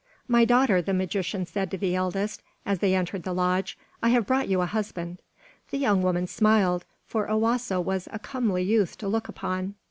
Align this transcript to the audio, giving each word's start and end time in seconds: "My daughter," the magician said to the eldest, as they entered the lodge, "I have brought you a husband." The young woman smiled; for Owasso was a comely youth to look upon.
"My 0.27 0.45
daughter," 0.45 0.81
the 0.81 0.95
magician 0.95 1.45
said 1.45 1.69
to 1.69 1.77
the 1.77 1.93
eldest, 1.93 2.41
as 2.65 2.79
they 2.79 2.95
entered 2.95 3.21
the 3.21 3.35
lodge, 3.35 3.77
"I 4.01 4.09
have 4.09 4.25
brought 4.25 4.47
you 4.47 4.61
a 4.61 4.65
husband." 4.65 5.19
The 5.69 5.77
young 5.77 6.01
woman 6.01 6.25
smiled; 6.25 6.85
for 7.05 7.27
Owasso 7.29 7.79
was 7.79 8.07
a 8.11 8.17
comely 8.17 8.63
youth 8.63 8.97
to 8.97 9.07
look 9.07 9.27
upon. 9.27 9.75